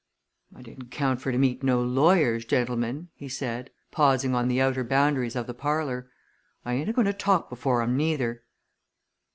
"I 0.55 0.63
didn't 0.63 0.89
count 0.89 1.21
for 1.21 1.31
to 1.31 1.37
meet 1.37 1.61
no 1.61 1.79
lawyers, 1.79 2.43
gentlemen," 2.43 3.09
he 3.13 3.29
said, 3.29 3.69
pausing 3.91 4.33
on 4.33 4.47
the 4.47 4.59
outer 4.59 4.83
boundaries 4.83 5.35
of 5.35 5.45
the 5.45 5.53
parlour, 5.53 6.09
"I 6.65 6.73
ain't 6.73 6.89
a 6.89 6.93
goin' 6.93 7.05
to 7.05 7.13
talk 7.13 7.51
before 7.51 7.83
'em, 7.83 7.95
neither!" 7.95 8.41